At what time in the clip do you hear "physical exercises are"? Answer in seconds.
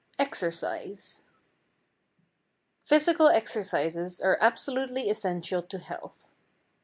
2.85-4.39